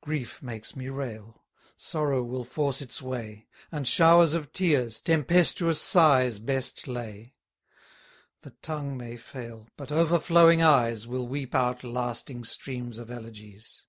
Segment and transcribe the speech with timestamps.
[0.00, 1.44] Grief makes me rail;
[1.76, 7.34] sorrow will force its way; And showers of tears, tempestuous sighs best lay.
[8.40, 13.84] 90 The tongue may fail; but overflowing eyes Will weep out lasting streams of elegies.